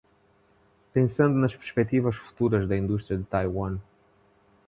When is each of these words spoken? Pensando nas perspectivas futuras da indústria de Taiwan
Pensando 0.95 1.35
nas 1.37 1.55
perspectivas 1.61 2.15
futuras 2.23 2.67
da 2.69 2.75
indústria 2.81 3.19
de 3.19 3.23
Taiwan 3.31 3.73